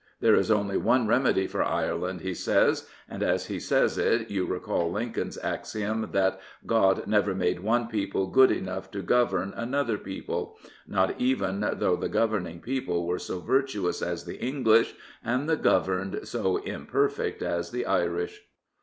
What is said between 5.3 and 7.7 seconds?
axiom that" God never made